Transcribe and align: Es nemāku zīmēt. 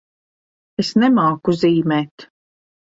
Es 0.85 0.91
nemāku 1.03 1.57
zīmēt. 1.61 2.31